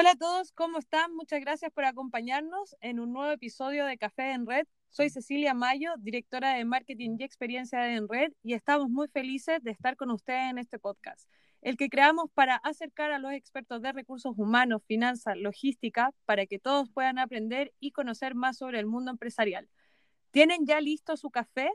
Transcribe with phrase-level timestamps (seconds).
[0.00, 1.12] Hola a todos, ¿cómo están?
[1.16, 4.64] Muchas gracias por acompañarnos en un nuevo episodio de Café en Red.
[4.90, 9.72] Soy Cecilia Mayo, directora de Marketing y Experiencia de Enred, y estamos muy felices de
[9.72, 11.28] estar con ustedes en este podcast,
[11.62, 16.60] el que creamos para acercar a los expertos de recursos humanos, finanzas, logística, para que
[16.60, 19.68] todos puedan aprender y conocer más sobre el mundo empresarial.
[20.30, 21.72] ¿Tienen ya listo su café?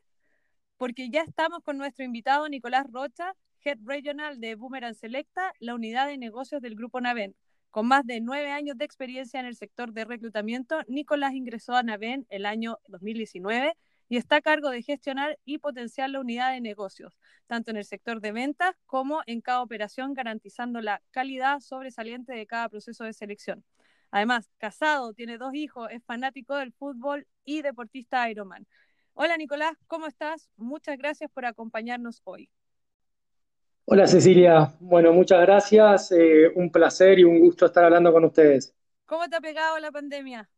[0.78, 6.08] Porque ya estamos con nuestro invitado Nicolás Rocha, Head Regional de Boomerang Selecta, la unidad
[6.08, 7.36] de negocios del Grupo Navent.
[7.74, 11.82] Con más de nueve años de experiencia en el sector de reclutamiento, Nicolás ingresó a
[11.82, 13.76] Naven el año 2019
[14.10, 17.86] y está a cargo de gestionar y potenciar la unidad de negocios, tanto en el
[17.86, 23.14] sector de ventas como en cada operación, garantizando la calidad sobresaliente de cada proceso de
[23.14, 23.66] selección.
[24.12, 28.68] Además, casado, tiene dos hijos, es fanático del fútbol y deportista Ironman.
[29.14, 30.52] Hola Nicolás, ¿cómo estás?
[30.58, 32.52] Muchas gracias por acompañarnos hoy.
[33.86, 38.74] Hola Cecilia, bueno, muchas gracias, eh, un placer y un gusto estar hablando con ustedes.
[39.06, 40.50] ¿Cómo te ha pegado la pandemia?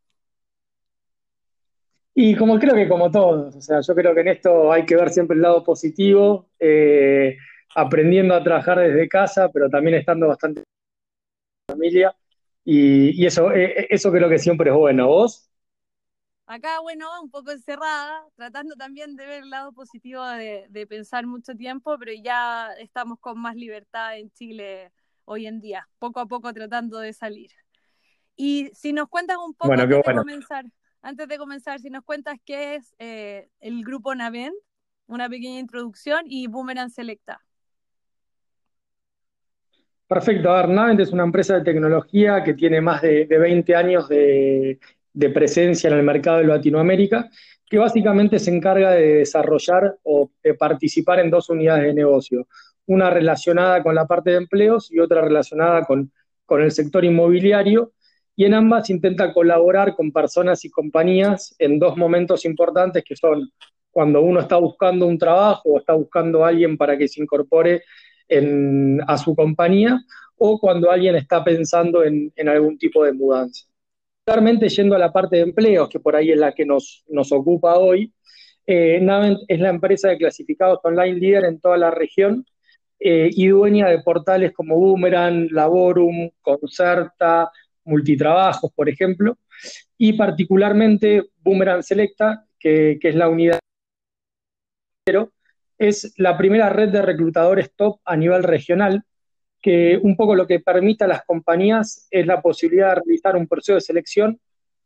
[2.13, 4.95] Y como creo que como todos, o sea, yo creo que en esto hay que
[4.95, 7.35] ver siempre el lado positivo, eh,
[7.75, 12.15] aprendiendo a trabajar desde casa, pero también estando bastante en familia,
[12.63, 15.07] y, eso, eh, eso creo que siempre es bueno.
[15.07, 15.49] ¿Vos?
[16.47, 21.55] Acá, bueno, un poco encerrada, tratando también de ver el lado positivo de, pensar mucho
[21.55, 24.91] tiempo, pero ya estamos con más libertad en Chile
[25.25, 27.49] hoy en día, poco a poco tratando de salir.
[28.35, 30.65] Y si nos cuentas un poco antes, de comenzar,
[31.01, 34.53] antes de comenzar, si nos cuentas qué es eh, el grupo Navent,
[35.07, 37.41] una pequeña introducción y Boomerang Selecta.
[40.07, 43.75] Perfecto, a ver, Navent es una empresa de tecnología que tiene más de, de 20
[43.75, 44.79] años de
[45.15, 47.29] de presencia en el mercado de Latinoamérica,
[47.67, 52.47] que básicamente se encarga de desarrollar o de participar en dos unidades de negocio,
[52.85, 56.11] una relacionada con la parte de empleos y otra relacionada con,
[56.45, 57.93] con el sector inmobiliario,
[58.35, 63.49] y en ambas intenta colaborar con personas y compañías en dos momentos importantes que son
[63.89, 67.83] cuando uno está buscando un trabajo o está buscando a alguien para que se incorpore
[69.07, 69.97] a su compañía
[70.35, 73.65] o cuando alguien está pensando en algún tipo de mudanza.
[74.25, 77.31] Particularmente yendo a la parte de empleos, que por ahí es la que nos, nos
[77.31, 78.11] ocupa hoy,
[78.65, 82.43] eh, Navent es la empresa de clasificados online líder en toda la región
[82.99, 87.51] eh, y dueña de portales como Boomerang, Laborum, Concerta,
[87.83, 89.37] Multitrabajos, por ejemplo,
[89.95, 93.59] y particularmente Boomerang Selecta, que, que es la unidad
[95.77, 99.03] es la primera red de reclutadores top a nivel regional
[99.65, 103.47] que un poco lo que permite a las compañías es la posibilidad de realizar un
[103.47, 104.39] proceso de selección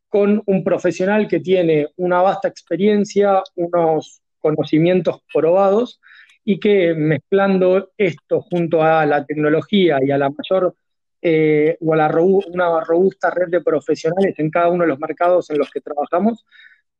[0.07, 5.99] con un profesional que tiene una vasta experiencia, unos conocimientos probados
[6.45, 10.73] y que mezclando esto junto a la tecnología y a la mayor
[11.21, 15.49] eh, o a la una robusta red de profesionales en cada uno de los mercados
[15.49, 16.45] en los que trabajamos,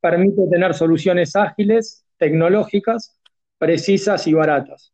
[0.02, 3.18] permite tener soluciones ágiles, tecnológicas,
[3.56, 4.92] precisas y baratas.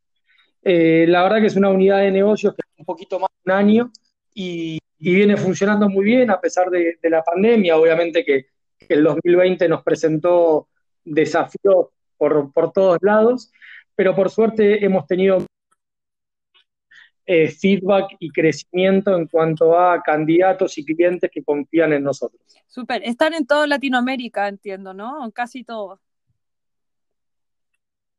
[0.62, 3.92] Eh, la verdad que es una unidad de negocios que poquito más de un año
[4.34, 7.76] y, viene funcionando muy bien a pesar de, la pandemia.
[7.76, 8.46] Obviamente que,
[8.88, 10.68] el 2020 nos presentó
[11.04, 13.50] desafíos por, todos lados,
[13.94, 15.44] pero por suerte hemos tenido
[17.26, 22.40] eh, feedback y crecimiento en cuanto a candidatos y clientes que confían en nosotros.
[22.66, 25.30] Súper, están en toda Latinoamérica, entiendo, ¿no?
[25.32, 26.00] Casi todo.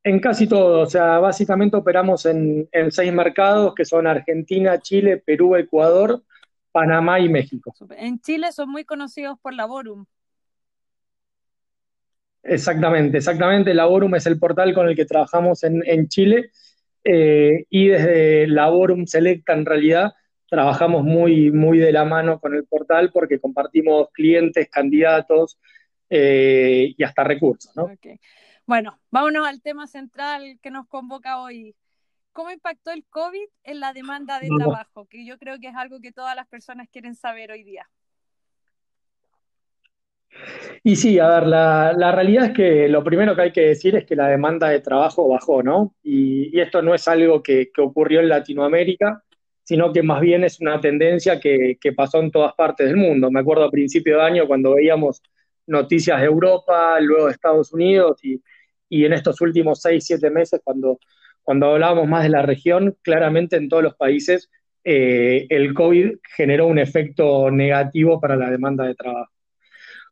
[0.07, 5.57] En casi todo, o sea, básicamente operamos en, seis mercados que son Argentina, Chile, Perú,
[5.57, 6.23] Ecuador,
[6.71, 7.73] Panamá y México.
[7.89, 10.05] En Chile son muy conocidos por Laborum.
[12.41, 13.73] Exactamente, exactamente.
[13.73, 16.51] Laborum es el portal con el que trabajamos en, Chile
[17.03, 20.13] eh, y desde Laborum Selecta en realidad
[20.49, 25.59] trabajamos muy, muy de la mano con el portal porque compartimos clientes, candidatos
[26.09, 27.75] eh, y hasta recursos.
[27.75, 27.91] ¿no?
[28.67, 31.73] Bueno, vámonos al tema central que nos convoca hoy.
[32.33, 35.07] ¿Cómo impactó el COVID en la demanda de trabajo?
[35.09, 37.89] Que yo creo que es algo que todas las personas quieren saber hoy día.
[40.83, 44.05] Y sí, a ver, la, realidad es que lo primero que hay que decir es
[44.05, 45.95] que la demanda de trabajo bajó, ¿no?
[46.03, 49.23] Y, esto no es algo que, ocurrió en Latinoamérica,
[49.63, 53.31] sino que más bien es una tendencia que, pasó en todas partes del mundo.
[53.31, 55.23] Me acuerdo a principio de año cuando veíamos
[55.67, 58.41] noticias de Europa, luego de Estados Unidos y,
[58.89, 60.99] en estos últimos seis, siete meses cuando,
[61.43, 64.49] cuando hablábamos más de la región, claramente en todos los países
[64.83, 69.31] eh, el COVID generó un efecto negativo para la demanda de trabajo.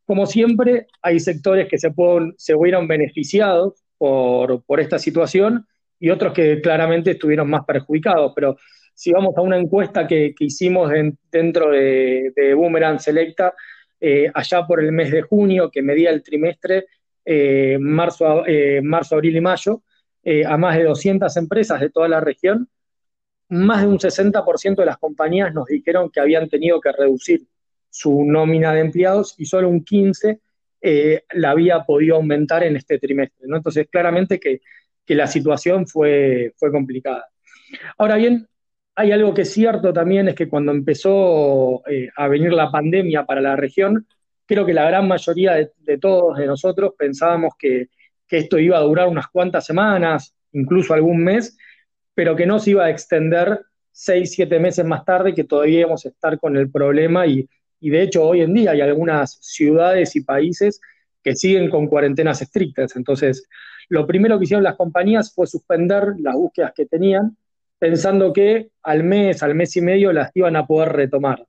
[0.04, 5.66] Como siempre, hay sectores que se, pueden, se hubieron beneficiados por, por esta situación
[5.98, 8.56] y otros que claramente estuvieron más perjudicados, pero
[8.96, 10.90] si vamos a una encuesta que, hicimos
[11.30, 13.54] dentro de, Boomerang Selecta,
[14.00, 16.86] eh, allá por el mes de junio, que medía el trimestre,
[17.26, 19.82] eh, marzo, eh, marzo, abril y mayo,
[20.48, 22.68] a más de 200 empresas de toda la región,
[23.48, 27.46] más de un 60% de las compañías nos dijeron que habían tenido que reducir
[27.88, 30.40] su nómina de empleados y solo un 15%
[31.34, 33.46] la había podido aumentar en este trimestre.
[33.48, 34.60] Entonces, claramente que,
[35.04, 37.26] que la situación fue, fue complicada.
[37.96, 38.48] Ahora bien,
[38.96, 43.26] hay algo que es cierto también, es que cuando empezó eh, a venir la pandemia
[43.26, 44.06] para la región,
[44.46, 47.88] creo que la gran mayoría de, todos de nosotros pensábamos que,
[48.28, 51.56] esto iba a durar unas cuantas semanas, incluso algún mes,
[52.12, 53.60] pero que no se iba a extender
[53.92, 57.48] seis, siete meses más tarde, que todavía íbamos a estar con el problema y,
[57.78, 60.80] y de hecho hoy en día hay algunas ciudades y países
[61.22, 62.96] que siguen con cuarentenas estrictas.
[62.96, 63.48] Entonces,
[63.88, 67.36] lo primero que hicieron las compañías fue suspender las búsquedas que tenían
[67.78, 71.46] pensando que al mes, al mes y medio las iban a poder retomar.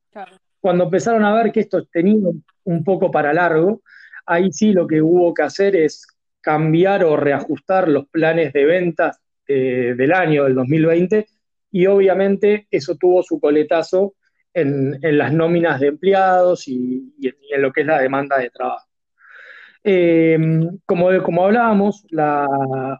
[0.59, 2.29] Cuando empezaron a ver que esto tenía
[2.63, 3.81] un poco para largo,
[4.25, 6.07] ahí sí lo que hubo que hacer es
[6.41, 11.27] cambiar o reajustar los planes de ventas eh, del año, del 2020,
[11.71, 14.15] y obviamente eso tuvo su coletazo
[14.53, 18.87] en, las nóminas de empleados y, en, lo que es la demanda de trabajo.
[19.83, 20.37] Eh,
[20.85, 22.05] como, como hablábamos,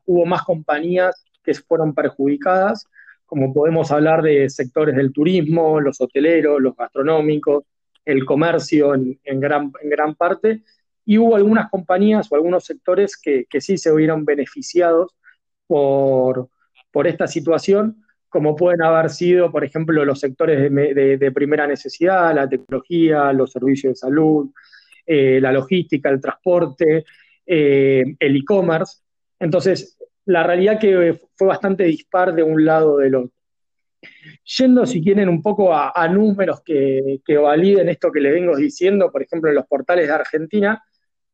[0.06, 2.88] hubo más compañías que fueron perjudicadas
[3.28, 7.66] como podemos hablar de sectores del turismo, los hoteleros, los gastronómicos,
[8.06, 10.64] el comercio en, gran, en gran parte,
[11.06, 15.14] y hubo algunas compañías o algunos sectores que, sí se hubieron beneficiados
[15.68, 16.50] por,
[17.06, 23.32] esta situación, como pueden haber sido, por ejemplo, los sectores de, primera necesidad, la tecnología,
[23.34, 24.50] los servicios de salud,
[25.06, 27.06] eh, la logística, el transporte,
[27.46, 29.02] eh, el e-commerce.
[29.40, 29.97] Entonces,
[30.28, 33.32] la realidad que fue bastante dispar de un lado del otro.
[34.58, 39.24] Yendo, si quieren, un poco a, números que, validen esto que les vengo diciendo, por
[39.24, 40.84] ejemplo, en los portales de Argentina,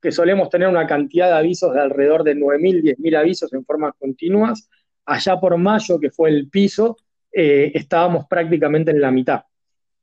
[0.01, 3.93] que solemos tener una cantidad de avisos de alrededor de 9.000, 10.000 avisos en formas
[3.97, 4.69] continuas,
[5.05, 6.97] allá por mayo, que fue el piso,
[7.31, 9.43] eh, estábamos prácticamente en la mitad.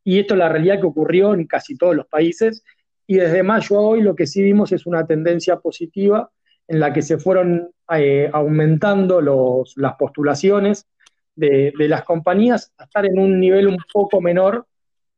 [0.03, 2.65] Y esto es la realidad que ocurrió en casi todos los países,
[3.07, 6.31] y desde mayo a hoy lo que sí vimos es una tendencia positiva
[6.71, 10.87] en la que se fueron eh, aumentando las postulaciones
[11.35, 14.69] de, las compañías a estar en un nivel un poco menor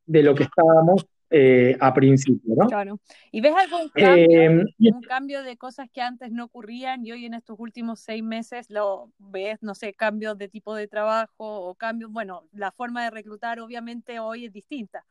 [0.07, 2.69] de lo que estábamos eh, a principio, ¿no?
[2.69, 2.99] Claro.
[3.31, 7.27] ¿Y ves algún cambio, eh, un cambio de cosas que antes no ocurrían y hoy
[7.27, 11.75] en estos últimos seis meses lo ves, no sé, cambios de tipo de trabajo o
[11.75, 15.05] cambios, bueno, la forma de reclutar obviamente hoy es distinta.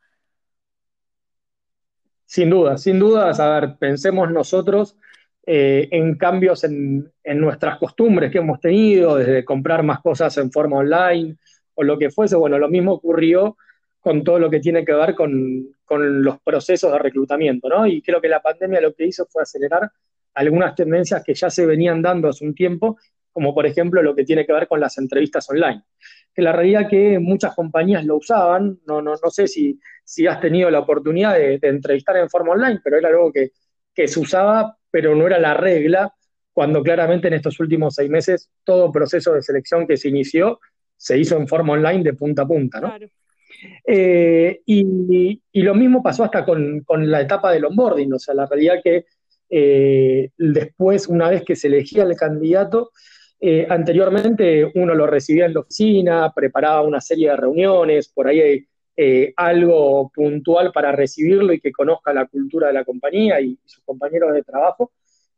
[2.24, 4.96] Sin duda, sin duda, a ver, pensemos nosotros
[5.44, 10.78] eh, en cambios en, nuestras costumbres que hemos tenido, desde comprar más cosas en forma
[10.78, 11.36] online
[11.74, 12.36] o lo que fuese.
[12.36, 13.56] Bueno, lo mismo ocurrió
[14.00, 17.86] con todo lo que tiene que ver con, los procesos de reclutamiento, ¿no?
[17.86, 19.90] Y creo que la pandemia lo que hizo fue acelerar
[20.34, 22.96] algunas tendencias que ya se venían dando hace un tiempo,
[23.30, 25.82] como por ejemplo lo que tiene que ver con las entrevistas online.
[26.34, 30.40] Que la realidad que muchas compañías lo usaban, no, no, no sé si, si has
[30.40, 33.50] tenido la oportunidad de, entrevistar en forma online, pero era algo que,
[33.94, 36.14] que se usaba pero no era la regla,
[36.52, 40.60] cuando claramente en estos últimos seis meses todo proceso de selección que se inició
[40.96, 42.92] se hizo en forma online de punta a punta, ¿no?
[43.86, 48.76] Eh, y, lo mismo pasó hasta con, la etapa del onboarding, o sea, la realidad
[48.84, 49.06] que
[49.48, 52.92] eh, después, una vez que se elegía el candidato,
[53.40, 58.66] eh, anteriormente uno lo recibía en la oficina, preparaba una serie de reuniones, por ahí
[58.96, 63.82] hay algo puntual para recibirlo y que conozca la cultura de la compañía y sus
[63.84, 64.92] compañeros de trabajo.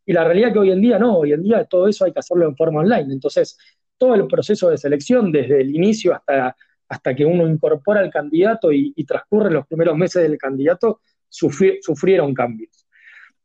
[0.05, 2.11] Y la realidad es que hoy en día no, hoy en día todo eso hay
[2.11, 3.13] que hacerlo en forma online.
[3.13, 3.57] Entonces,
[3.97, 6.55] todo el proceso de selección, desde el inicio hasta,
[6.89, 12.85] hasta que uno incorpora al candidato y, transcurren los primeros meses del candidato, sufrieron cambios.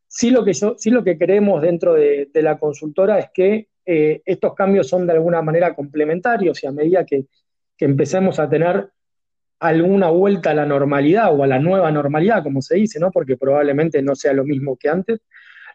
[0.07, 4.23] Sí lo, que yo, sí lo que creemos dentro de, la consultora es que eh,
[4.25, 7.27] estos cambios son de alguna manera complementarios y a medida que,
[7.77, 8.91] que empecemos a tener
[9.61, 13.11] alguna vuelta a la normalidad o a la nueva normalidad, como se dice, ¿no?
[13.11, 15.21] Porque probablemente no sea lo mismo que antes.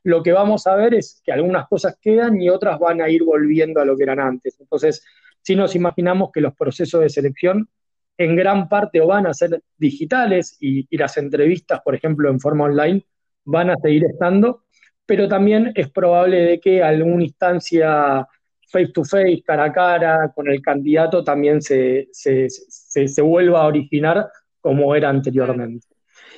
[0.04, 3.24] Lo que vamos a ver es que algunas cosas quedan y otras van a ir
[3.24, 4.60] volviendo a lo que eran antes.
[4.60, 5.06] Entonces,
[5.42, 7.70] si nos imaginamos que los procesos de selección
[8.18, 13.06] en gran parte van a ser digitales y, las entrevistas, por ejemplo, en forma online,
[13.44, 14.64] van a seguir estando,
[15.06, 18.28] pero también es probable de que alguna instancia
[18.76, 24.30] face to face, cara a cara, con el candidato también se, se, vuelva a originar
[24.60, 25.88] como era anteriormente.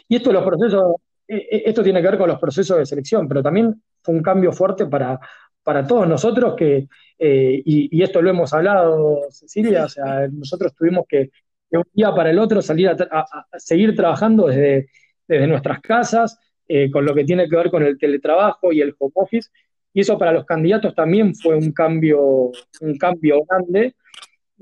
[0.08, 3.28] Y esto los procesos, e, e, esto tiene que ver con los procesos de selección,
[3.28, 5.20] pero también fue un cambio fuerte para,
[5.64, 11.06] para todos nosotros que, eh, y, esto lo hemos hablado, Cecilia, o sea, nosotros tuvimos
[11.10, 11.32] que
[11.72, 13.26] de un día para el otro salir a,
[13.58, 14.90] seguir trabajando desde,
[15.28, 18.94] desde nuestras casas, eh, con lo que tiene que ver con el teletrabajo y el
[19.00, 19.50] home office,
[19.98, 22.52] y eso para los candidatos también fue un cambio,
[22.82, 23.96] un cambio grande.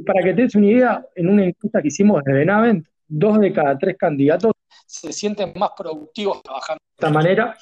[0.06, 3.52] Para que te des una idea, en una encuesta que hicimos desde Navent, dos de
[3.52, 4.54] cada tres candidatos
[4.88, 7.58] se sienten más productivos trabajando de esta manera,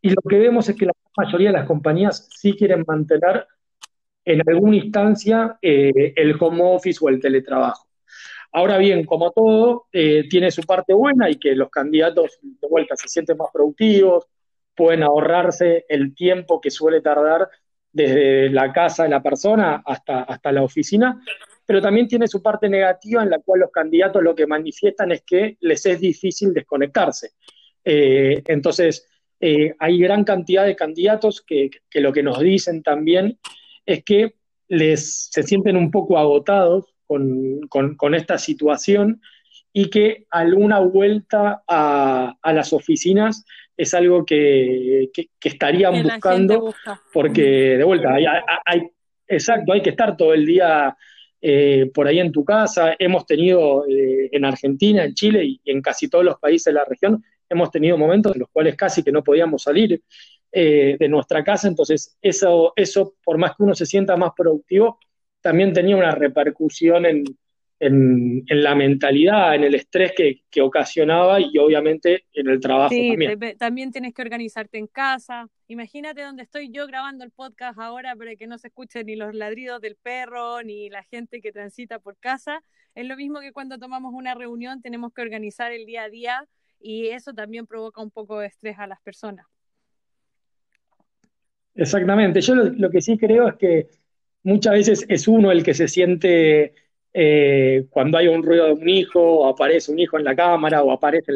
[0.00, 3.46] y lo que vemos es que la mayoría de las compañías sí quieren mantener
[4.24, 7.86] en alguna instancia eh, el home office o el teletrabajo.
[8.50, 12.96] Ahora bien, como todo, eh, tiene su parte buena y que los candidatos de vuelta
[12.96, 14.24] se sienten más productivos,
[14.74, 17.48] pueden ahorrarse el tiempo que suele tardar
[17.92, 21.20] desde la casa de la persona hasta, hasta la oficina,
[21.66, 25.22] pero también tiene su parte negativa en la cual los candidatos lo que manifiestan es
[25.22, 27.32] que les es difícil desconectarse.
[27.84, 29.06] Eh, entonces,
[29.40, 33.38] eh, hay gran cantidad de candidatos que, lo que nos dicen también
[33.86, 34.34] es que
[34.68, 39.20] les, se sienten un poco agotados con, esta situación
[39.72, 43.44] y que alguna vuelta a, las oficinas
[43.80, 45.10] es algo que,
[45.42, 46.74] estarían buscando
[47.14, 48.14] porque de vuelta
[48.66, 48.90] hay,
[49.26, 50.94] exacto hay que estar todo el día
[51.40, 52.94] eh, por ahí en tu casa.
[52.98, 56.84] Hemos tenido eh, en Argentina en Chile y en casi todos los países de la
[56.84, 60.02] región hemos tenido momentos en los cuales casi que no podíamos salir
[60.52, 61.66] eh, de nuestra casa.
[61.66, 64.98] Entonces eso eso por más que uno se sienta más productivo
[65.40, 67.24] también tenía una repercusión en,
[67.80, 73.58] la mentalidad, en el estrés que, ocasionaba y obviamente en el trabajo sí, también.
[73.58, 75.48] también tienes que organizarte en casa.
[75.68, 79.34] Imagínate donde estoy yo grabando el podcast ahora para que no se escuchen ni los
[79.34, 82.62] ladridos del perro ni la gente que transita por casa.
[82.94, 86.48] Es lo mismo que cuando tomamos una reunión tenemos que organizar el día a día
[86.80, 89.46] y eso también provoca un poco de estrés a las personas.
[91.74, 92.42] Exactamente.
[92.42, 93.88] Yo lo que sí creo es que
[94.42, 96.74] muchas veces es uno el que se siente
[97.12, 100.82] eh, cuando hay un ruido de un hijo, o aparece un hijo en la cámara,
[100.82, 101.32] o aparece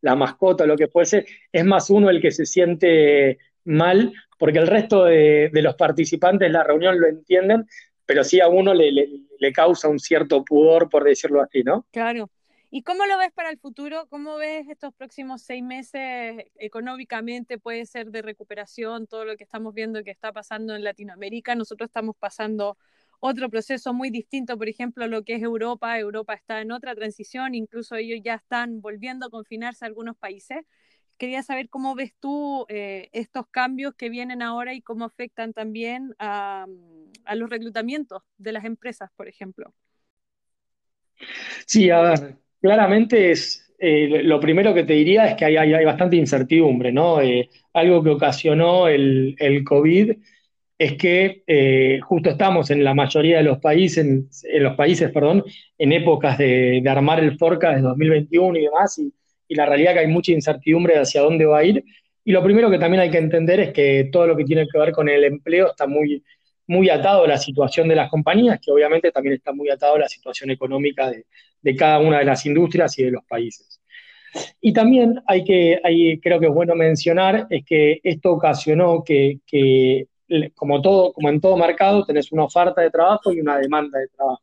[0.00, 4.58] la mascota, o lo que fuese, es más uno el que se siente mal, porque
[4.58, 7.66] el resto de, los participantes de la reunión lo entienden,
[8.06, 11.86] pero sí a uno le causa un cierto pudor, por decirlo así, ¿no?
[11.90, 12.28] Claro.
[12.76, 14.08] ¿Y cómo lo ves para el futuro?
[14.10, 17.56] ¿Cómo ves estos próximos seis meses económicamente?
[17.56, 21.54] Puede ser de recuperación, todo lo que estamos viendo que está pasando en Latinoamérica.
[21.54, 22.76] Nosotros estamos pasando
[23.26, 25.98] otro proceso muy distinto, por ejemplo, lo que es Europa.
[25.98, 30.58] Europa está en otra transición, incluso ellos ya están volviendo a confinarse a algunos países.
[31.16, 36.14] Quería saber cómo ves tú eh, estos cambios que vienen ahora y cómo afectan también
[36.18, 36.66] a
[37.34, 39.72] los reclutamientos de las empresas, por ejemplo.
[41.66, 46.16] Sí, a ver, Claramente es, eh, lo primero que te diría es que hay, bastante
[46.16, 47.20] incertidumbre, ¿no?
[47.20, 50.12] Eh, algo que ocasionó el, COVID
[50.78, 55.44] es que eh, justo estamos en la mayoría de los países, en, los países, perdón,
[55.78, 59.12] en épocas de, armar el forecast de 2021 y demás, y,
[59.48, 61.84] y, la realidad que hay mucha incertidumbre de hacia dónde va a ir.
[62.24, 64.78] Y lo primero que también hay que entender es que todo lo que tiene que
[64.78, 66.22] ver con el empleo está muy,
[66.66, 70.00] muy atado a la situación de las compañías, que obviamente también está muy atado a
[70.00, 73.80] la situación económica de, cada una de las industrias y de los países.
[74.60, 79.38] Y también hay que, hay, creo que es bueno mencionar, es que esto ocasionó que,
[80.54, 84.08] como, todo, como en todo mercado, tenés una oferta de trabajo y una demanda de
[84.08, 84.42] trabajo.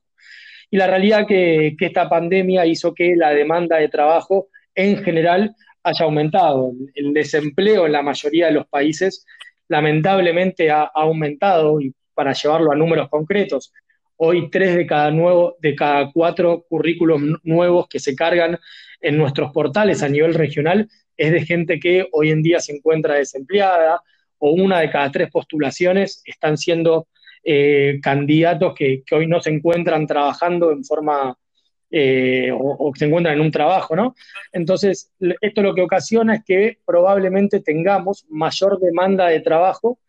[0.69, 5.55] Y la realidad que, que esta pandemia hizo que la demanda de trabajo en general
[5.83, 6.71] haya aumentado.
[6.93, 9.25] El desempleo en la mayoría de los países
[9.67, 13.73] lamentablemente ha, ha aumentado y para llevarlo a números concretos.
[14.17, 18.59] Hoy tres de cada, nuevo, de cada cuatro currículos nuevos que se cargan
[19.01, 23.15] en nuestros portales a nivel regional es de gente que hoy en día se encuentra
[23.15, 24.01] desempleada
[24.41, 27.07] o una de cada tres postulaciones están siendo
[27.43, 31.37] eh, candidatos que, hoy no se encuentran trabajando en forma
[31.89, 34.15] eh, o, o, se encuentran en un trabajo, ¿no?
[34.51, 39.99] Entonces, esto lo que ocasiona es que probablemente tengamos mayor demanda de trabajo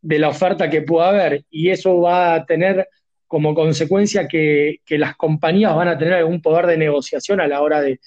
[0.00, 2.88] de la oferta que pueda haber y eso va a tener
[3.32, 7.80] como consecuencia que, las compañías van a tener algún poder de negociación a la hora
[7.80, 7.98] de,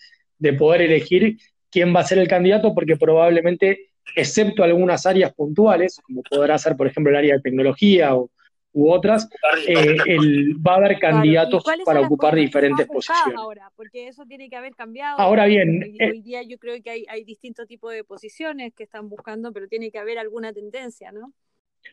[0.54, 1.38] poder elegir
[1.72, 6.76] quién va a ser el candidato, porque probablemente, excepto algunas áreas puntuales, como podrá ser,
[6.76, 8.30] por ejemplo, el área de tecnología o,
[8.74, 9.30] u otras,
[9.68, 9.96] eh,
[10.56, 13.38] va a haber candidatos para ocupar diferentes posiciones.
[13.38, 15.18] Ahora, porque eso tiene que haber cambiado.
[15.18, 18.84] Ahora bien, hoy, hoy día yo creo que hay, hay distintos tipos de posiciones que
[18.84, 21.34] están buscando, pero tiene que haber alguna tendencia, ¿no?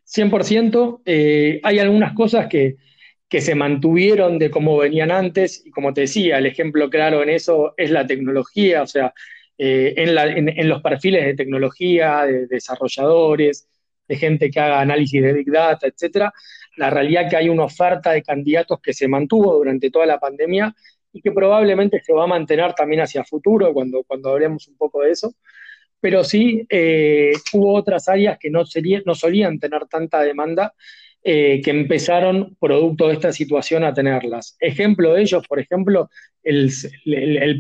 [0.05, 1.03] 100%.
[1.05, 2.77] Eh, hay algunas cosas que,
[3.29, 7.31] que se mantuvieron de cómo venían antes, y como te decía, el ejemplo claro en
[7.31, 9.15] eso es la tecnología, o sea,
[9.65, 13.69] eh, en, los perfiles de tecnología, de, desarrolladores,
[14.09, 16.33] de gente que haga análisis de Big Data, etcétera,
[16.77, 20.75] la realidad que hay una oferta de candidatos que se mantuvo durante toda la pandemia
[21.13, 25.03] y que probablemente se va a mantener también hacia futuro cuando, cuando hablemos un poco
[25.03, 25.33] de eso.
[26.01, 28.65] Pero sí eh, hubo otras áreas que no,
[29.07, 30.75] no solían tener tanta demanda,
[31.25, 34.57] eh, que empezaron, producto de esta situación, a tenerlas.
[34.61, 36.11] Ejemplo de ellos, por ejemplo,
[36.43, 36.71] el,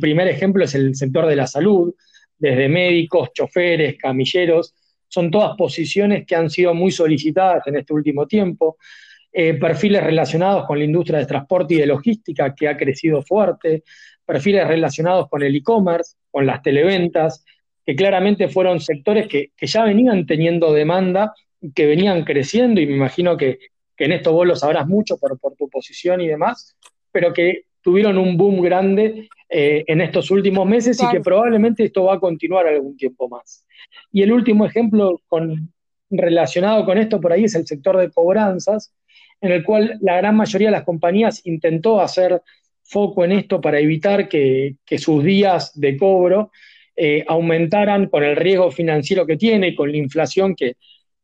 [0.00, 1.95] primer ejemplo es el sector de la salud,
[2.38, 4.75] desde médicos, choferes, camilleros,
[5.07, 8.78] son todas posiciones que han sido muy solicitadas en este último tiempo.
[9.33, 13.85] Eh, perfiles relacionados con la industria de transporte y de logística, que ha crecido fuerte,
[14.25, 17.45] perfiles relacionados con el e-commerce, con las televentas,
[17.85, 21.33] que claramente fueron sectores que, ya venían teniendo demanda,
[21.75, 23.59] que venían creciendo, y me imagino que,
[23.99, 26.76] en esto vos lo sabrás mucho por, por, tu posición y demás,
[27.12, 32.04] pero que tuvieron un boom grande eh, en estos últimos meses y que probablemente esto
[32.04, 33.64] va a continuar algún tiempo más.
[34.11, 35.73] Y el último ejemplo con,
[36.11, 38.92] relacionado con esto por ahí es el sector de cobranzas,
[39.40, 42.42] en el cual la gran mayoría de las compañías intentó hacer
[42.83, 46.50] foco en esto para evitar que, que sus días de cobro
[46.95, 50.76] eh, aumentaran con el riesgo financiero que tiene y con la inflación que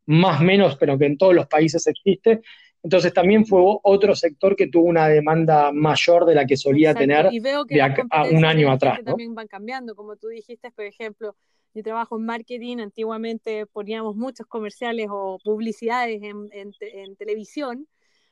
[0.09, 2.43] más o menos, pero que en todos los países existe.
[2.83, 7.29] Entonces también fue otro sector que tuvo una demanda mayor de la que solía tener
[7.31, 9.01] de a, un año atrás.
[9.05, 11.35] También van cambiando, como tú dijiste, por ejemplo,
[11.75, 17.87] yo trabajo en marketing, antiguamente poníamos muchos comerciales o publicidades en, en televisión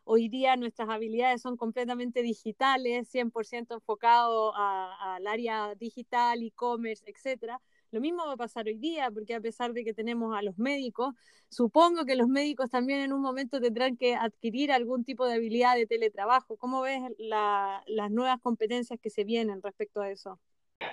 [0.09, 7.61] Hoy día nuestras habilidades son completamente digitales, 100% enfocado al área digital, e-commerce, etcétera.
[7.91, 10.59] Lo mismo va a pasar hoy día, porque a pesar de que tenemos a los
[10.59, 11.15] médicos,
[11.49, 15.77] supongo que los médicos también en un momento tendrán que adquirir algún tipo de habilidad
[15.77, 16.57] de teletrabajo.
[16.57, 20.39] ¿Cómo ves las nuevas competencias que se vienen respecto a eso?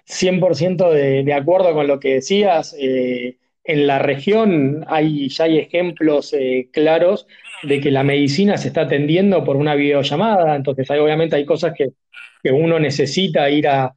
[0.05, 0.91] 100%
[1.23, 2.75] de, acuerdo con lo que decías.
[2.79, 7.27] Eh, en la región hay, ya hay ejemplos eh, claros
[7.63, 11.73] de que la medicina se está atendiendo por una videollamada, entonces hay, obviamente hay cosas
[11.75, 11.91] que,
[12.51, 13.95] uno necesita ir a,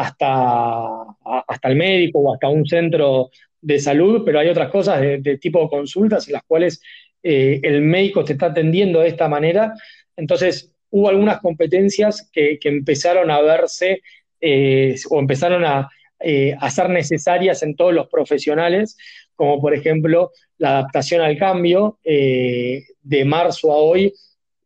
[0.00, 1.04] hasta,
[1.46, 3.30] hasta el médico o hasta un centro
[3.60, 6.80] de salud, pero hay otras cosas de, tipo de consultas en las cuales
[7.22, 9.72] eh, el médico te está atendiendo de esta manera,
[10.16, 14.02] entonces hubo algunas competencias que, empezaron a verse
[14.40, 15.88] eh, o empezaron a,
[16.20, 18.96] eh, ser necesarias en todos los profesionales,
[19.34, 24.12] como por ejemplo la adaptación al cambio eh, de marzo a hoy.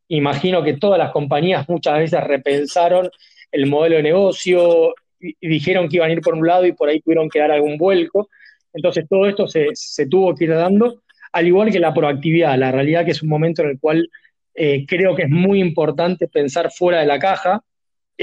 [0.09, 3.11] Imagino que todas las compañías muchas veces repensaron
[3.51, 4.95] el modelo de negocio
[5.41, 7.79] dijeron que iban a ir por un lado y por ahí tuvieron que dar algún
[7.79, 8.29] vuelco.
[8.73, 13.05] Entonces todo esto se, tuvo que ir dando, al igual que la proactividad, la realidad
[13.05, 14.09] que es un momento en el cual
[14.55, 17.63] eh, creo que es muy importante pensar fuera de la caja,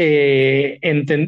[0.01, 0.79] eh,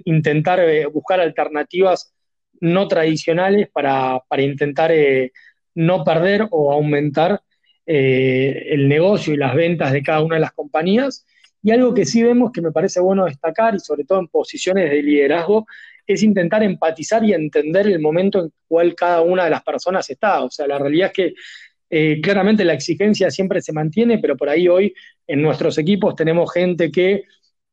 [0.05, 2.13] intentar eh, buscar alternativas
[2.61, 5.33] no tradicionales para, intentar eh,
[5.75, 7.41] no perder o aumentar
[7.85, 11.25] el negocio y las ventas de cada una de las compañías.
[11.63, 14.89] Y algo que sí vemos que me parece bueno destacar, y sobre todo en posiciones
[14.89, 15.67] de liderazgo,
[16.07, 20.43] es intentar empatizar y entender el momento en cual cada una de las personas está.
[20.43, 24.67] O sea, la realidad es que claramente la exigencia siempre se mantiene, pero por ahí
[24.67, 24.93] hoy
[25.27, 27.23] en nuestros equipos tenemos gente que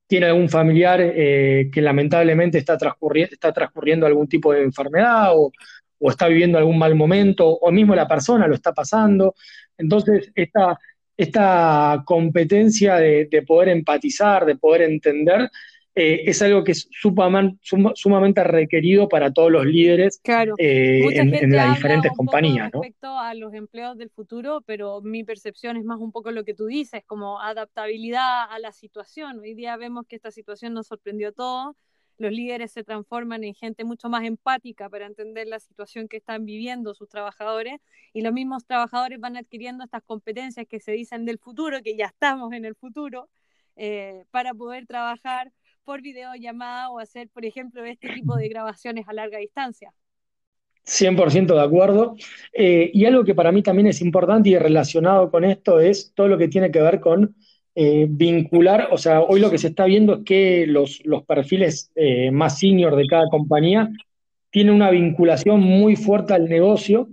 [0.09, 2.79] tiene algún familiar eh, que lamentablemente está,
[3.31, 5.53] está transcurriendo algún tipo de enfermedad o,
[6.01, 9.35] está viviendo algún mal momento, o mismo la persona lo está pasando.
[9.77, 10.79] Entonces, esta,
[11.19, 15.51] esta competencia de, poder empatizar, de poder entender,
[15.97, 20.21] eh, es algo que es sumamente, requerido para todos los líderes
[20.59, 22.71] eh, en, las diferentes compañías.
[22.73, 26.55] Respecto a los empleos del futuro, pero mi percepción es más un poco lo que
[26.55, 29.41] tú dices, como adaptabilidad a la situación.
[29.41, 31.77] Hoy día vemos que esta situación nos sorprendió a todos.
[32.19, 36.45] Los líderes se transforman en gente mucho más empática para entender la situación que están
[36.45, 37.81] viviendo sus trabajadores
[38.13, 42.07] y los mismos trabajadores van adquiriendo estas competencias que se dicen del futuro, que ya
[42.07, 43.29] estamos en el futuro,
[43.77, 45.53] eh, para poder trabajar
[45.85, 49.95] por videollamada o hacer, por ejemplo, este tipo de grabaciones a larga distancia.
[50.85, 52.17] 100% de acuerdo.
[52.53, 56.29] Eh, y algo que para mí también es importante y relacionado con esto es todo
[56.29, 57.37] lo que tiene que ver con
[57.81, 61.93] eh, vincular, o sea, hoy lo que se está viendo es que los, los perfiles
[61.95, 63.89] eh, más senior de cada compañía
[64.51, 67.09] tienen una vinculación muy fuerte al negocio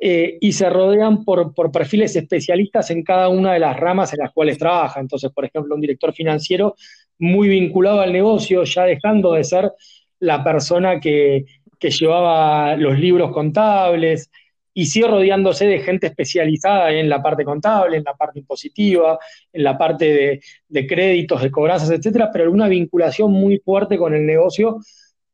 [0.00, 4.32] eh, y se rodean por, perfiles especialistas en cada una de las ramas en las
[4.32, 4.98] cuales trabaja.
[4.98, 6.74] Entonces, por ejemplo, un director financiero
[7.18, 9.72] muy vinculado al negocio, ya dejando de ser
[10.20, 11.44] la persona que,
[11.80, 14.30] llevaba los libros contables,
[14.78, 19.18] y sigue rodeándose de gente especializada en la parte contable, en la parte impositiva,
[19.52, 24.24] en la parte de, créditos, de cobranzas, etcétera, pero una vinculación muy fuerte con el
[24.24, 24.78] negocio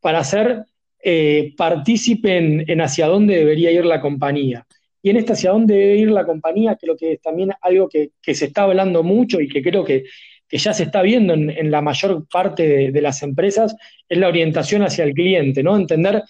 [0.00, 0.64] para ser
[0.98, 4.66] eh, participen en hacia dónde debería ir la compañía.
[5.02, 8.12] Y en este hacia dónde debe ir la compañía, creo que es también algo que,
[8.22, 10.04] se está hablando mucho y que creo que,
[10.48, 13.76] ya se está viendo en, la mayor parte de, las empresas,
[14.08, 15.76] es la orientación hacia el cliente, ¿no?
[15.76, 16.22] Entender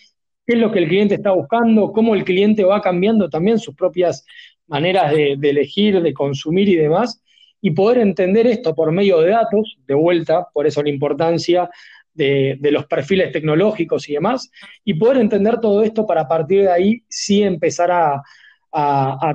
[0.47, 3.75] qué es lo que el cliente está buscando, cómo el cliente va cambiando también sus
[3.75, 4.25] propias
[4.67, 7.23] maneras de, elegir, de consumir y demás,
[7.61, 11.71] y poder entender esto por medio de datos, de vuelta, por eso la importancia
[12.13, 14.51] de, los perfiles tecnológicos y demás,
[14.85, 18.23] y poder entender todo esto para a partir de ahí sí empezar a,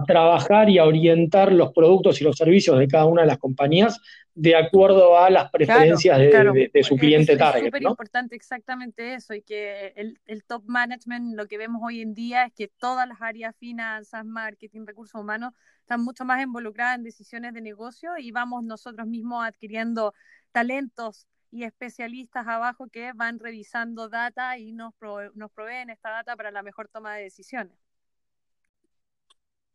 [0.05, 3.97] trabajar y a orientar los productos y los servicios de cada una de las compañías
[4.39, 7.63] de acuerdo a las preferencias de, su cliente target.
[7.63, 12.01] Es súper importante exactamente eso y que el, el, top management, lo que vemos hoy
[12.01, 16.97] en día es que todas las áreas, finanzas, marketing, recursos humanos, están mucho más involucradas
[16.97, 20.13] en decisiones de negocio y vamos nosotros mismos adquiriendo
[20.53, 24.93] talentos y especialistas abajo que van revisando data y nos,
[25.33, 27.77] nos proveen esta data para la mejor toma de decisiones.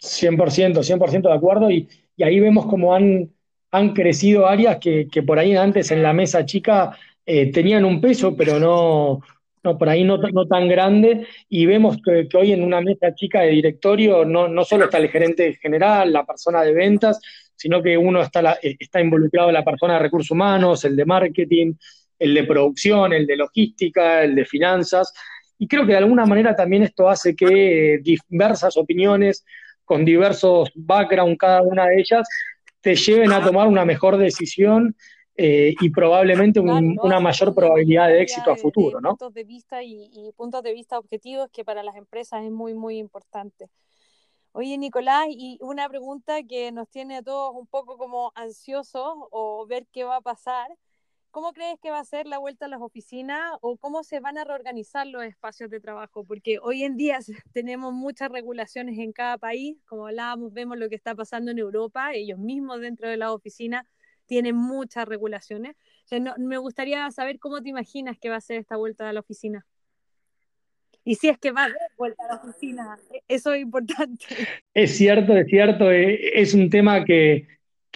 [0.01, 1.89] 100%, 100% de acuerdo y,
[2.23, 3.35] ahí vemos cómo han,
[3.75, 8.37] han crecido áreas que, por ahí antes en la mesa chica eh, tenían un peso,
[8.37, 9.21] pero no,
[9.65, 13.41] no por ahí no, no tan grande, y vemos que, hoy en una mesa chica
[13.41, 17.21] de directorio no, no solo está el gerente general, la persona de ventas,
[17.57, 21.73] sino que uno está, eh, está involucrado la persona de recursos humanos, el de marketing,
[22.17, 25.13] el de producción, el de logística, el de finanzas.
[25.59, 29.45] Y creo que de alguna manera también esto hace que diversas opiniones
[29.85, 32.29] con diversos background cada una de ellas
[32.85, 34.95] te lleven a tomar una mejor decisión
[35.37, 39.09] eh, y probablemente una mayor probabilidad de éxito a futuro, ¿no?
[39.11, 42.75] Puntos de vista y, y, puntos de vista objetivos que para las empresas es muy,
[42.75, 43.71] muy importante.
[44.53, 49.67] Oye, Nicolás, y una pregunta que nos tiene a todos un poco como ansiosos o
[49.67, 50.69] ver qué va a pasar.
[51.35, 54.39] ¿Cómo crees que va a ser la vuelta a las oficinas o cómo se van
[54.39, 56.25] a reorganizar los espacios de trabajo?
[56.25, 57.19] Porque hoy en día
[57.53, 62.13] tenemos muchas regulaciones en cada país, como hablábamos, vemos lo que está pasando en Europa,
[62.13, 63.85] ellos mismos dentro de las oficinas
[64.27, 65.75] tienen muchas regulaciones.
[66.39, 69.67] me gustaría saber cómo te imaginas que va a ser esta vuelta a la oficina.
[71.03, 74.25] Y si es que va a haber vuelta a la oficina, eso es importante.
[74.73, 77.49] Es cierto, es cierto, eh, es un tema que,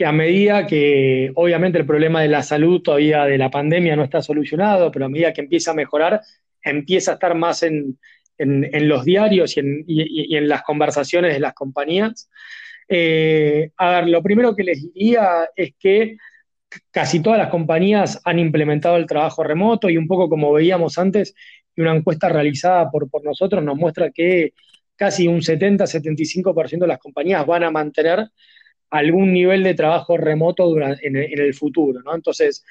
[0.04, 4.22] a medida que obviamente el problema de la salud todavía de la pandemia no está
[4.22, 6.20] solucionado, pero a medida que empieza a mejorar,
[6.62, 7.98] empieza a estar más en,
[8.38, 12.30] los diarios y en, las conversaciones de las compañías.
[12.88, 16.16] Eh, a ver, lo primero que les diría es que
[16.90, 21.34] casi todas las compañías han implementado el trabajo remoto y un poco como veíamos antes,
[21.74, 24.52] y una encuesta realizada por, por nosotros nos muestra que
[24.96, 28.28] casi un 70-75% de las compañías van a mantener
[28.90, 32.14] algún nivel de trabajo remoto en, el futuro, ¿no?
[32.14, 32.64] Entonces,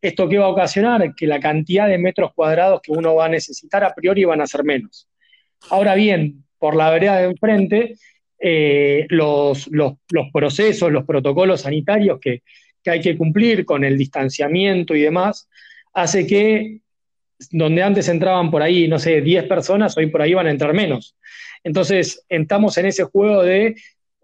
[0.00, 1.14] ¿esto qué va a ocasionar?
[1.14, 4.46] Que la cantidad de metros cuadrados que uno va a necesitar a priori van a
[4.46, 5.08] ser menos.
[5.70, 7.96] Ahora bien, por la vereda de enfrente,
[8.38, 9.68] eh, los,
[10.32, 12.42] procesos, los protocolos sanitarios que,
[12.82, 15.48] que hay que cumplir con el distanciamiento y demás,
[15.92, 16.80] hace que
[17.50, 20.72] donde antes entraban por ahí, no sé, 10 personas, hoy por ahí van a entrar
[20.72, 21.16] menos.
[21.62, 23.74] Entonces, estamos en ese juego de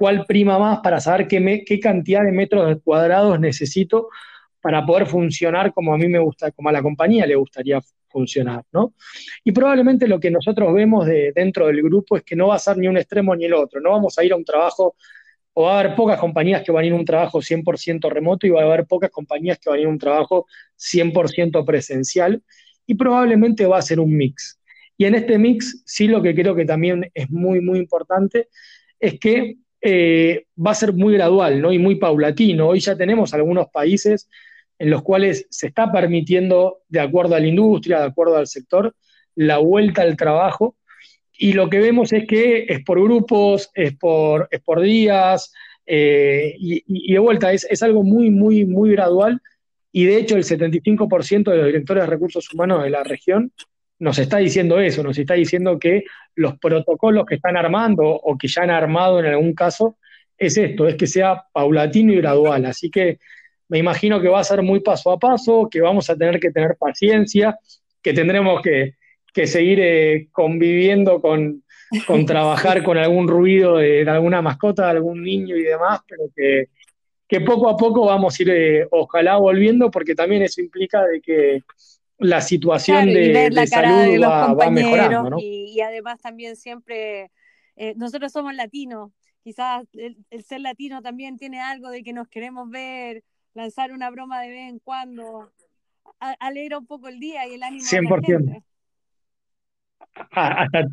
[0.01, 4.09] cuál prima más para saber qué, cantidad de metros cuadrados necesito
[4.59, 8.65] para poder funcionar como a mí me gusta, como a la compañía le gustaría funcionar,
[8.73, 8.95] ¿no?
[9.45, 12.59] Y probablemente lo que nosotros vemos de, dentro del grupo es que no va a
[12.59, 14.97] ser ni un extremo ni el otro, no vamos a ir a un trabajo,
[15.53, 18.47] o va a haber pocas compañías que van a ir a un trabajo 100% remoto
[18.47, 20.47] y va a haber pocas compañías que van a ir a un trabajo
[20.79, 22.43] 100% presencial,
[22.87, 24.59] y probablemente va a ser un mix.
[24.97, 28.49] Y en este mix, sí lo que creo que también es muy, muy importante
[28.99, 31.73] es que eh, va a ser muy gradual ¿no?
[31.73, 32.69] y muy paulatino.
[32.69, 34.29] Hoy ya tenemos algunos países
[34.79, 38.95] en los cuales se está permitiendo, de acuerdo a la industria, de acuerdo al sector,
[39.35, 40.77] la vuelta al trabajo.
[41.33, 45.53] Y lo que vemos es que es por grupos, es por, es por días,
[45.87, 49.40] eh, y, de vuelta, es, es, algo muy, muy, muy gradual
[49.93, 53.53] y de hecho, el 75% de los directores de recursos humanos de la región
[54.01, 58.49] nos está diciendo eso, nos está diciendo que los protocolos que están armando o que
[58.49, 59.99] ya han armado en algún caso
[60.39, 62.65] es esto, es que sea paulatino y gradual.
[62.65, 63.19] Así que
[63.69, 66.51] me imagino que va a ser muy paso a paso, que vamos a tener que
[66.51, 67.59] tener paciencia,
[68.03, 68.95] que tendremos que,
[69.35, 71.63] que seguir eh, conviviendo con,
[72.07, 76.69] con trabajar con algún ruido de, alguna mascota, de algún niño y demás, pero que,
[77.29, 81.21] que poco a poco vamos a ir, eh, ojalá, volviendo, porque también eso implica de
[81.21, 81.63] que
[82.20, 85.38] la situación de, salud va, mejorando.
[85.40, 87.30] Y, además también siempre,
[87.76, 89.11] eh, nosotros somos latinos,
[89.42, 94.40] quizás el, ser latino también tiene algo de que nos queremos ver, lanzar una broma
[94.40, 95.50] de vez en cuando,
[96.18, 97.90] alegra un poco el día y el ánimo 100%.
[97.90, 98.64] De la gente.
[100.30, 100.88] Hasta,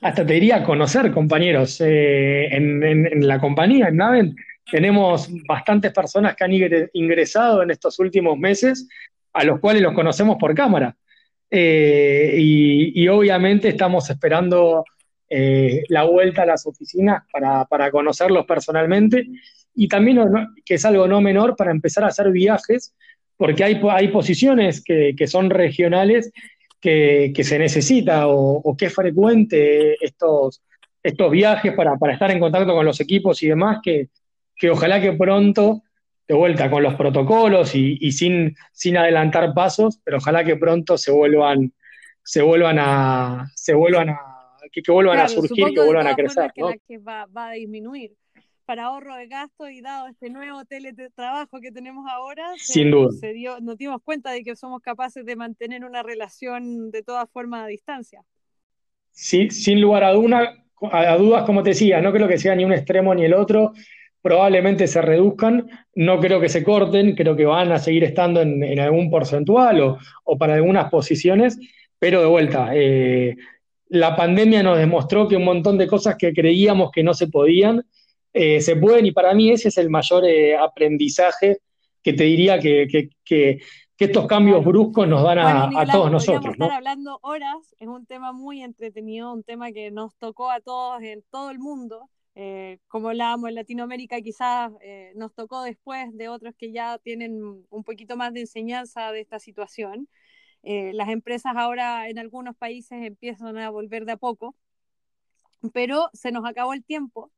[0.00, 1.80] hasta te diría conocer compañeros.
[1.80, 4.36] Eh, en, la compañía, en Naven,
[4.70, 6.52] tenemos bastantes personas que han
[6.92, 8.88] ingresado en estos últimos meses,
[9.32, 10.96] a los cuales los conocemos por cámara.
[11.50, 14.84] Eh, y, obviamente estamos esperando
[15.30, 19.26] eh, la vuelta a las oficinas para, conocerlos personalmente
[19.74, 20.20] y también,
[20.64, 22.94] que es algo no menor, para empezar a hacer viajes,
[23.36, 26.32] porque hay, hay posiciones que, que son regionales
[26.80, 30.62] que, se necesita o, que es frecuente estos,
[31.02, 34.08] estos viajes para, estar en contacto con los equipos y demás, que,
[34.70, 35.82] ojalá que pronto,
[36.26, 41.10] de vuelta con los protocolos y, sin, sin adelantar pasos, pero ojalá que pronto se
[41.10, 41.72] vuelvan,
[42.22, 44.20] se vuelvan a, se vuelvan a,
[44.70, 46.52] que, vuelvan a surgir, que vuelvan a crecer.
[46.86, 48.12] Que va, va a disminuir
[48.68, 53.12] para ahorro de gastos y dado este nuevo teletrabajo que tenemos ahora, Sin duda.
[53.12, 57.30] Se dio, nos dimos cuenta de que somos capaces de mantener una relación de todas
[57.30, 58.22] formas a distancia.
[59.10, 62.74] Sí, sin lugar a, a dudas, como te decía, no creo que sea ni un
[62.74, 63.72] extremo ni el otro,
[64.22, 68.78] probablemente se reduzcan, no creo que se corten, creo que van a seguir estando en,
[68.80, 71.58] algún porcentual o, o, para algunas posiciones,
[71.98, 73.36] pero de vuelta, eh,
[73.88, 77.84] la pandemia nos demostró que un montón de cosas que creíamos que no se podían,
[78.32, 81.58] eh, se pueden y para mí ese es el mayor eh, aprendizaje
[82.02, 82.86] que te diría que,
[83.98, 86.52] estos cambios bruscos nos dan a, todos nosotros.
[86.52, 91.02] Estar hablando horas, es un tema muy entretenido, un tema que nos tocó a todos
[91.02, 92.08] en todo el mundo.
[92.40, 94.70] Eh, como hablábamos en Latinoamérica, quizás
[95.16, 99.38] nos tocó después de otros que ya tienen un poquito más de enseñanza de esta
[99.40, 100.08] situación.
[100.62, 104.54] las empresas ahora en algunos países empiezan a volver de a poco,
[105.72, 107.32] pero se nos acabó el tiempo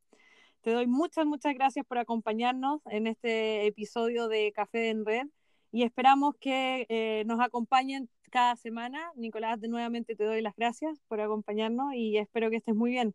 [0.62, 5.26] te doy muchas, muchas gracias por acompañarnos en este episodio de Café en Red
[5.72, 9.10] y esperamos que eh, nos acompañen cada semana.
[9.16, 13.14] Nicolás, de nuevamente te doy las gracias por acompañarnos y espero que estés muy bien.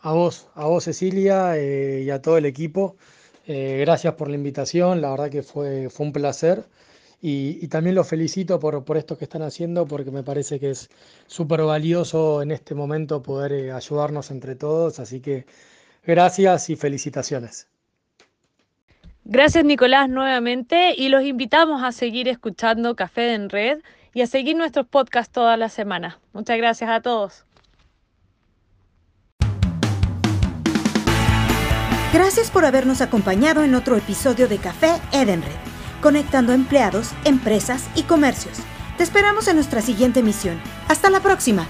[0.00, 2.96] A vos, a vos Cecilia eh, y a todo el equipo.
[3.46, 6.64] Eh, gracias por la invitación, la verdad que fue, fue un placer.
[7.20, 10.88] Y, también los felicito por, por, esto que están haciendo porque me parece que es
[11.26, 15.00] súper valioso en este momento poder eh, ayudarnos entre todos.
[15.00, 15.46] Así que
[16.04, 17.66] gracias y felicitaciones.
[19.24, 23.80] Gracias Nicolás nuevamente y los invitamos a seguir escuchando Café en Red
[24.14, 26.18] y a seguir nuestros podcasts toda la semana.
[26.32, 27.44] Muchas gracias a todos.
[32.12, 35.68] Gracias por habernos acompañado en otro episodio de Café Edenred
[36.00, 38.58] conectando empleados, empresas y comercios.
[38.96, 40.60] Te esperamos en nuestra siguiente misión.
[40.88, 41.66] Hasta la próxima.